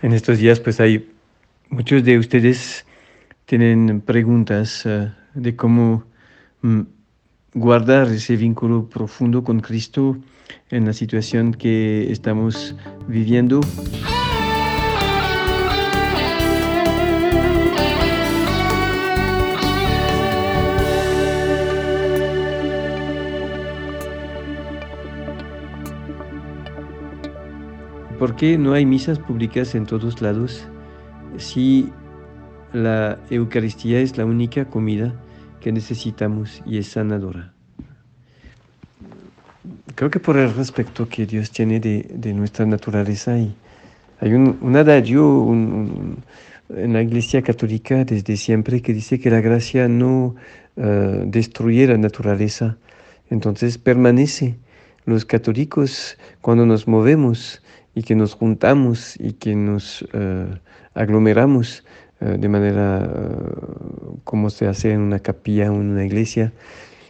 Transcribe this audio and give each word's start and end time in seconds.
En 0.00 0.12
estos 0.12 0.38
días 0.38 0.60
pues 0.60 0.78
hay 0.80 1.10
muchos 1.70 2.04
de 2.04 2.18
ustedes 2.18 2.86
tienen 3.46 4.00
preguntas 4.00 4.86
uh, 4.86 5.08
de 5.34 5.56
cómo 5.56 6.04
mm, 6.62 6.82
guardar 7.54 8.08
ese 8.08 8.36
vínculo 8.36 8.88
profundo 8.88 9.42
con 9.42 9.60
Cristo 9.60 10.16
en 10.70 10.86
la 10.86 10.92
situación 10.92 11.52
que 11.52 12.12
estamos 12.12 12.76
viviendo. 13.08 13.60
¿Por 28.18 28.34
qué 28.34 28.58
no 28.58 28.72
hay 28.72 28.84
misas 28.84 29.20
públicas 29.20 29.76
en 29.76 29.86
todos 29.86 30.20
lados 30.20 30.66
si 31.36 31.88
la 32.72 33.16
Eucaristía 33.30 34.00
es 34.00 34.18
la 34.18 34.24
única 34.24 34.64
comida 34.64 35.14
que 35.60 35.70
necesitamos 35.70 36.60
y 36.66 36.78
es 36.78 36.88
sanadora? 36.88 37.52
Creo 39.94 40.10
que 40.10 40.18
por 40.18 40.36
el 40.36 40.52
respeto 40.52 41.08
que 41.08 41.26
Dios 41.26 41.52
tiene 41.52 41.78
de, 41.78 42.34
nuestra 42.34 42.66
naturaleza 42.66 43.38
y 43.38 43.54
hay 44.20 44.34
un, 44.34 44.76
adagio 44.76 45.52
en 45.52 46.92
la 46.92 47.02
Iglesia 47.02 47.42
Católica 47.42 48.04
desde 48.04 48.36
siempre 48.36 48.82
que 48.82 48.94
dice 48.94 49.20
que 49.20 49.30
la 49.30 49.40
gracia 49.40 49.86
no 49.86 50.34
uh, 50.74 51.22
destruye 51.24 51.86
la 51.86 51.98
naturaleza, 51.98 52.78
entonces 53.30 53.78
permanece. 53.78 54.56
Los 55.04 55.24
católicos 55.24 56.18
cuando 56.42 56.66
nos 56.66 56.86
movemos 56.86 57.62
y 57.98 58.04
que 58.04 58.14
nos 58.14 58.34
juntamos 58.34 59.16
y 59.18 59.32
que 59.32 59.56
nos 59.56 60.02
uh, 60.02 60.54
aglomeramos 60.94 61.82
uh, 62.20 62.38
de 62.38 62.48
manera 62.48 63.02
uh, 63.02 64.18
como 64.22 64.50
se 64.50 64.68
hace 64.68 64.92
en 64.92 65.00
una 65.00 65.18
capilla 65.18 65.72
o 65.72 65.74
en 65.74 65.90
una 65.90 66.04
iglesia 66.04 66.52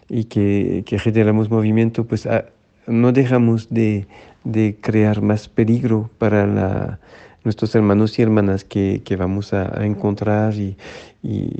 y 0.08 0.24
que, 0.24 0.84
que 0.86 0.98
generamos 0.98 1.50
movimiento, 1.50 2.06
pues 2.06 2.24
a, 2.24 2.46
no 2.86 3.12
dejamos 3.12 3.68
de, 3.68 4.06
de, 4.44 4.78
crear 4.80 5.20
más 5.20 5.46
peligro 5.46 6.08
para 6.16 6.98
nuestros 7.44 7.74
hermanos 7.74 8.18
y 8.18 8.22
hermanas 8.22 8.64
que, 8.64 9.02
que 9.04 9.16
vamos 9.16 9.52
a, 9.52 9.84
encontrar 9.84 10.54
y, 10.54 10.78
y, 11.22 11.50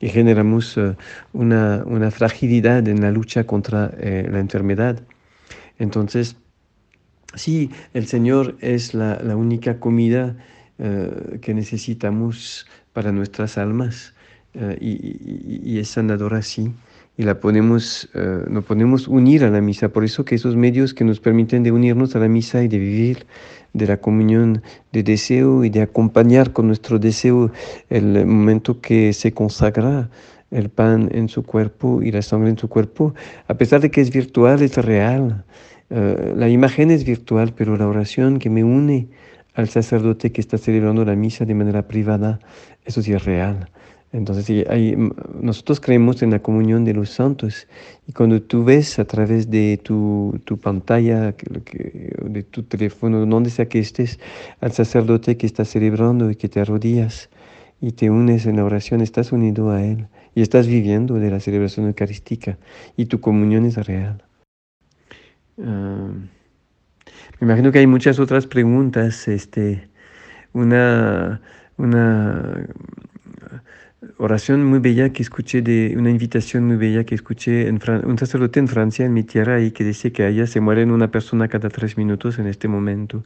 generamos 0.00 0.76
una, 1.32 1.84
una, 1.86 2.10
fragilidad 2.10 2.86
en 2.88 3.00
la 3.00 3.12
lucha 3.12 3.44
contra 3.44 3.92
eh, 3.98 4.28
la 4.28 4.40
enfermedad. 4.40 5.00
Entonces, 5.78 6.36
Sí, 7.36 7.70
el 7.92 8.06
Señor 8.06 8.56
es 8.60 8.94
la, 8.94 9.20
la 9.22 9.36
única 9.36 9.78
comida 9.78 10.36
uh, 10.78 11.38
que 11.40 11.52
necesitamos 11.52 12.66
para 12.94 13.12
nuestras 13.12 13.58
almas 13.58 14.14
uh, 14.54 14.72
y, 14.80 14.90
y, 14.90 15.60
y, 15.62 15.78
es 15.78 15.88
sanadora 15.88 16.40
sí. 16.40 16.72
Y 17.18 17.22
la 17.24 17.38
ponemos, 17.38 18.08
uh, 18.14 18.50
nos 18.50 18.64
podemos 18.64 19.06
unir 19.06 19.44
a 19.44 19.50
la 19.50 19.60
misa. 19.60 19.90
Por 19.90 20.04
eso 20.04 20.24
que 20.24 20.34
esos 20.34 20.56
medios 20.56 20.94
que 20.94 21.04
nos 21.04 21.20
permiten 21.20 21.62
de 21.62 21.72
unirnos 21.72 22.16
a 22.16 22.20
la 22.20 22.28
misa 22.28 22.62
y 22.62 22.68
de 22.68 22.78
vivir 22.78 23.26
de 23.74 23.86
la 23.86 23.98
comunión 23.98 24.62
de 24.92 25.02
deseo 25.02 25.62
y 25.62 25.68
de 25.68 25.82
acompañar 25.82 26.52
con 26.52 26.66
nuestro 26.66 26.98
deseo 26.98 27.52
el 27.90 28.24
momento 28.24 28.80
que 28.80 29.12
se 29.12 29.32
consagra 29.32 30.08
el 30.50 30.70
pan 30.70 31.10
en 31.12 31.28
su 31.28 31.42
cuerpo 31.42 32.00
y 32.02 32.10
la 32.10 32.22
sangre 32.22 32.50
en 32.50 32.58
su 32.58 32.68
cuerpo, 32.68 33.14
a 33.48 33.54
pesar 33.54 33.80
de 33.80 33.90
que 33.90 34.00
es 34.00 34.10
virtual, 34.10 34.62
es 34.62 34.76
real. 34.76 35.44
Uh, 35.88 36.34
la 36.36 36.48
imagen 36.48 36.90
es 36.90 37.04
virtual, 37.04 37.52
pero 37.56 37.76
la 37.76 37.86
oración 37.86 38.38
que 38.38 38.50
me 38.50 38.64
une 38.64 39.08
al 39.54 39.68
sacerdote 39.68 40.32
que 40.32 40.40
está 40.40 40.58
celebrando 40.58 41.04
la 41.04 41.14
misa 41.16 41.44
de 41.44 41.54
manera 41.54 41.86
privada, 41.86 42.40
eso 42.84 43.02
sí 43.02 43.12
es 43.12 43.24
real. 43.24 43.70
Entonces, 44.12 44.66
nosotros 45.42 45.80
creemos 45.80 46.22
en 46.22 46.30
la 46.30 46.38
comunión 46.38 46.84
de 46.84 46.94
los 46.94 47.10
santos 47.10 47.66
y 48.06 48.12
cuando 48.12 48.40
tú 48.40 48.64
ves 48.64 48.98
a 48.98 49.04
través 49.04 49.50
de 49.50 49.78
tu, 49.82 50.40
tu 50.44 50.58
pantalla, 50.58 51.34
de 51.34 52.42
tu 52.44 52.62
teléfono, 52.62 53.26
donde 53.26 53.50
sea 53.50 53.68
que 53.68 53.78
estés, 53.78 54.18
al 54.60 54.72
sacerdote 54.72 55.36
que 55.36 55.46
está 55.46 55.64
celebrando 55.64 56.30
y 56.30 56.36
que 56.36 56.48
te 56.48 56.60
arrodillas 56.60 57.28
y 57.80 57.92
te 57.92 58.08
unes 58.08 58.46
en 58.46 58.56
la 58.56 58.64
oración, 58.64 59.00
estás 59.02 59.32
unido 59.32 59.70
a 59.70 59.84
Él 59.84 60.06
y 60.34 60.40
estás 60.40 60.66
viviendo 60.66 61.14
de 61.14 61.30
la 61.30 61.40
celebración 61.40 61.86
eucarística 61.86 62.58
y 62.96 63.06
tu 63.06 63.20
comunión 63.20 63.66
es 63.66 63.76
real. 63.86 64.25
Uh, 65.56 66.28
me 67.40 67.46
imagino 67.46 67.72
que 67.72 67.78
hay 67.78 67.86
muchas 67.86 68.18
otras 68.18 68.46
preguntas. 68.46 69.28
Este, 69.28 69.88
una, 70.52 71.40
una 71.76 72.66
oración 74.18 74.64
muy 74.64 74.78
bella 74.78 75.10
que 75.10 75.22
escuché, 75.22 75.62
de 75.62 75.94
una 75.96 76.10
invitación 76.10 76.66
muy 76.66 76.76
bella 76.76 77.04
que 77.04 77.14
escuché 77.14 77.68
en 77.68 77.80
Fran 77.80 78.06
un 78.06 78.18
sacerdote 78.18 78.60
en 78.60 78.68
Francia, 78.68 79.06
en 79.06 79.12
mi 79.12 79.22
tierra, 79.22 79.60
y 79.60 79.70
que 79.70 79.84
dice 79.84 80.12
que 80.12 80.24
allá 80.24 80.46
se 80.46 80.60
muere 80.60 80.84
una 80.84 81.10
persona 81.10 81.48
cada 81.48 81.68
tres 81.68 81.96
minutos 81.96 82.38
en 82.38 82.46
este 82.46 82.68
momento. 82.68 83.24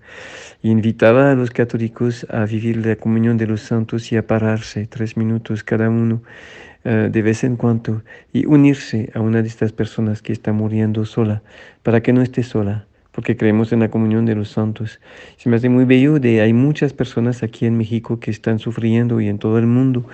Y 0.63 0.71
invitaba 0.71 1.33
a 1.33 1.35
los 1.35 1.51
católicos 1.51 2.27
a 2.31 2.45
vivir 2.45 2.85
la 2.85 2.97
comunión 2.97 3.37
de 3.37 3.47
los 3.47 3.63
santos 3.63 4.13
y 4.13 4.17
a 4.17 4.27
pararse 4.27 4.87
tres 4.87 5.17
minutos 5.17 5.65
cada 5.65 5.91
uno. 5.91 6.23
Uh, 6.83 7.11
de 7.11 7.21
vez 7.21 7.45
en 7.45 7.57
cuando 7.57 8.03
y 8.33 8.47
unirse 8.47 9.11
a 9.13 9.21
una 9.21 9.43
de 9.43 9.49
estas 9.49 9.71
personas 9.71 10.23
que 10.23 10.33
está 10.33 10.53
muriendo 10.53 11.05
sola, 11.05 11.43
para 11.83 12.01
que 12.01 12.15
no 12.15 12.23
esté 12.23 12.43
sola, 12.43 12.87
porque 13.13 13.37
creemos 13.37 13.73
en 13.73 13.81
la 13.81 13.91
comunión 13.91 14.25
de 14.27 14.35
los 14.35 14.51
santos. 14.51 15.01
Se 15.37 15.49
me 15.49 15.57
hace 15.57 15.69
muy 15.69 15.85
bello 15.85 16.19
de 16.19 16.41
hay 16.41 16.53
muchas 16.53 16.93
personas 16.93 17.43
aquí 17.43 17.67
en 17.67 17.77
México 17.77 18.21
que 18.21 18.31
están 18.31 18.59
sufriendo 18.59 19.21
y 19.21 19.29
en 19.29 19.39
todo 19.39 19.59
el 19.59 19.67
mundo 19.67 20.07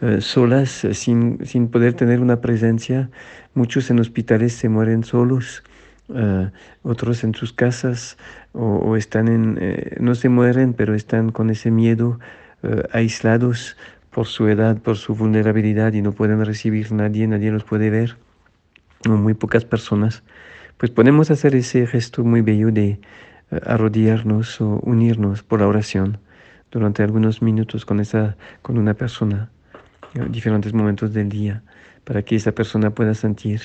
uh, 0.00 0.20
solas, 0.20 0.86
sin, 0.92 1.44
sin 1.44 1.68
poder 1.68 1.94
tener 1.94 2.20
una 2.20 2.40
presencia. 2.40 3.10
Muchos 3.54 3.90
en 3.90 4.00
hospitales 4.00 4.52
se 4.52 4.68
mueren 4.68 5.04
solos. 5.04 5.62
Uh, 6.08 6.48
otros 6.82 7.24
en 7.24 7.32
sus 7.32 7.52
casas 7.52 8.18
o, 8.52 8.64
o 8.64 8.96
están 8.96 9.28
en, 9.28 9.56
eh, 9.60 9.96
no 10.00 10.14
se 10.14 10.28
mueren, 10.28 10.74
pero 10.74 10.94
están 10.94 11.30
con 11.30 11.48
ese 11.48 11.70
miedo, 11.70 12.18
aislados 12.92 13.76
por 14.12 14.26
su 14.26 14.46
edad, 14.46 14.78
por 14.78 14.96
su 14.96 15.14
vulnerabilidad 15.14 15.94
y 15.94 16.02
no 16.02 16.12
pueden 16.12 16.44
recibir 16.44 16.92
nadie, 16.92 17.26
nadie 17.26 17.50
los 17.50 17.64
puede 17.64 17.90
ver, 17.90 18.16
muy 19.08 19.34
pocas 19.34 19.64
personas, 19.64 20.22
pues 20.82 20.90
podemos 20.90 21.30
hacer 21.30 21.54
ese 21.54 21.86
gesto 21.86 22.24
muy 22.24 22.40
bello 22.40 22.72
de 22.72 22.98
uh, 23.52 23.56
arrodillarnos 23.66 24.60
o 24.60 24.80
unirnos 24.82 25.44
por 25.44 25.60
la 25.60 25.68
oración 25.68 26.18
durante 26.72 27.04
algunos 27.04 27.40
minutos 27.40 27.84
con, 27.84 28.00
esa, 28.00 28.36
con 28.62 28.78
una 28.78 28.94
persona, 28.94 29.48
en 30.14 30.32
diferentes 30.32 30.74
momentos 30.74 31.12
del 31.14 31.28
día, 31.28 31.62
para 32.02 32.22
que 32.22 32.34
esa 32.34 32.50
persona 32.50 32.90
pueda 32.90 33.14
sentir, 33.14 33.60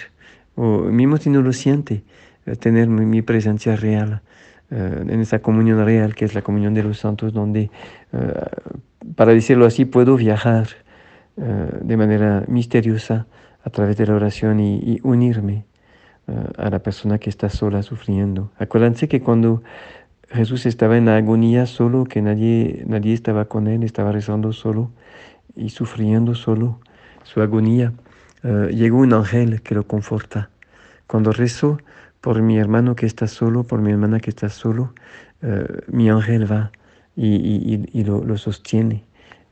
o 0.53 0.81
mismo 0.81 1.17
si 1.17 1.31
no 1.31 1.41
lo 1.41 1.53
siente, 1.53 2.03
uh, 2.45 2.55
tener 2.55 2.87
mi, 2.87 3.23
presencia 3.23 3.75
real, 3.75 4.21
en 4.69 5.19
esa 5.19 5.39
comunión 5.39 5.83
real 5.83 6.13
que 6.13 6.25
es 6.25 6.35
la 6.35 6.43
comunión 6.43 6.75
de 6.75 6.83
los 6.83 6.99
santos, 6.99 7.33
donde, 7.33 7.71
para 9.15 9.33
decirlo 9.33 9.65
así, 9.65 9.85
puedo 9.85 10.17
viajar 10.17 10.67
de 11.37 11.97
manera 11.97 12.43
misteriosa 12.47 13.25
a 13.63 13.69
través 13.69 13.95
de 13.95 14.05
la 14.05 14.15
oración 14.15 14.59
y 14.59 14.99
unirme 15.03 15.66
a 16.57 16.69
la 16.69 16.79
persona 16.79 17.19
que 17.19 17.29
está 17.29 17.49
sola 17.49 17.83
sufriendo. 17.83 18.51
Acuérdense 18.57 19.07
que 19.07 19.21
cuando 19.21 19.63
Jesús 20.29 20.65
estaba 20.65 20.97
en 20.97 21.07
agonía 21.07 21.65
solo, 21.65 22.03
que 22.03 22.21
nadie, 22.21 22.83
nadie 22.85 23.13
estaba 23.13 23.45
con 23.45 23.67
él, 23.67 23.83
estaba 23.83 24.11
rezando 24.11 24.51
solo 24.51 24.91
y 25.55 25.69
sufriendo 25.69 26.35
solo 26.35 26.79
su 27.23 27.41
agonía, 27.41 27.93
llegó 28.71 28.97
un 28.97 29.13
ángel 29.13 29.61
que 29.61 29.75
lo 29.75 29.87
conforta. 29.87 30.49
Cuando 31.07 31.31
rezó, 31.31 31.77
por 32.21 32.41
mi 32.41 32.57
hermano 32.57 32.95
que 32.95 33.05
está 33.05 33.27
solo, 33.27 33.63
por 33.63 33.81
mi 33.81 33.91
hermana 33.91 34.19
que 34.19 34.29
está 34.29 34.49
solo, 34.49 34.93
uh, 35.43 35.63
mi 35.87 36.09
ángel 36.09 36.51
va 36.51 36.71
y, 37.15 37.35
y, 37.35 37.85
y 37.93 38.03
lo, 38.03 38.23
lo, 38.23 38.37
sostiene 38.37 39.05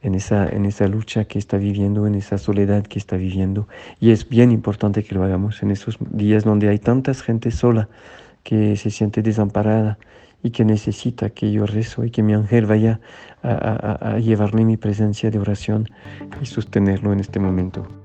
en 0.05 0.13
esa, 0.13 0.47
en 0.47 0.65
esa 0.65 0.87
lucha 0.87 1.25
que 1.25 1.39
está 1.39 1.57
viviendo, 1.57 2.05
en 2.05 2.13
esa 2.13 2.37
soledad 2.37 2.83
que 2.85 2.99
está 2.99 3.17
viviendo. 3.17 3.67
Y 3.99 4.11
es 4.11 4.29
bien 4.29 4.51
importante 4.51 5.03
que 5.03 5.15
lo 5.15 5.23
hagamos 5.23 5.63
en 5.63 5.71
esos 5.71 5.97
días 6.11 6.43
donde 6.43 6.69
hay 6.69 6.77
tantas 6.77 7.23
gente 7.23 7.49
sola 7.49 7.89
que 8.43 8.75
se 8.75 8.91
siente 8.91 9.23
desamparada 9.23 9.97
y 10.43 10.51
que 10.51 10.63
necesita 10.63 11.31
que 11.31 11.51
yo 11.51 11.65
rezo 11.65 12.05
y 12.05 12.11
que 12.11 12.21
mi 12.21 12.35
ángel 12.35 12.67
vaya 12.67 12.99
a, 13.41 13.49
a, 13.49 14.11
a 14.13 14.19
llevarle 14.19 14.63
mi 14.63 14.77
presencia 14.77 15.31
de 15.31 15.39
oración 15.39 15.89
y 16.39 16.45
sostenerlo 16.45 17.11
en 17.11 17.19
este 17.19 17.39
momento. 17.39 18.04